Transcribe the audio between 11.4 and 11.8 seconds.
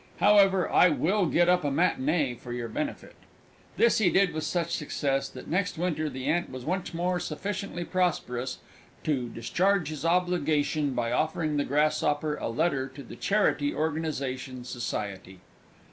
the